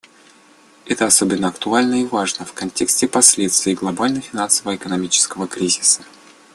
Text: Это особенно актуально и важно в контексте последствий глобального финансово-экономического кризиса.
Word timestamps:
Это 0.87 1.05
особенно 1.05 1.49
актуально 1.49 2.01
и 2.01 2.07
важно 2.07 2.43
в 2.43 2.53
контексте 2.53 3.07
последствий 3.07 3.75
глобального 3.75 4.23
финансово-экономического 4.23 5.45
кризиса. 5.47 6.01